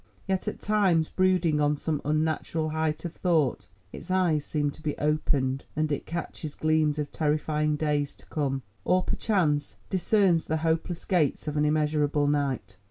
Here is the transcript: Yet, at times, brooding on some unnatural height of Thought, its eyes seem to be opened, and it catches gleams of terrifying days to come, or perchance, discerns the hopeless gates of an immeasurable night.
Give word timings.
Yet, 0.27 0.47
at 0.47 0.59
times, 0.59 1.09
brooding 1.09 1.61
on 1.61 1.77
some 1.77 2.01
unnatural 2.03 2.69
height 2.69 3.05
of 3.05 3.13
Thought, 3.13 3.67
its 3.93 4.09
eyes 4.09 4.43
seem 4.43 4.71
to 4.71 4.81
be 4.81 4.97
opened, 4.97 5.65
and 5.75 5.91
it 5.91 6.07
catches 6.07 6.55
gleams 6.55 6.97
of 6.97 7.11
terrifying 7.11 7.75
days 7.75 8.15
to 8.15 8.25
come, 8.25 8.63
or 8.83 9.03
perchance, 9.03 9.75
discerns 9.91 10.45
the 10.45 10.57
hopeless 10.65 11.05
gates 11.05 11.47
of 11.47 11.55
an 11.55 11.65
immeasurable 11.65 12.25
night. 12.25 12.77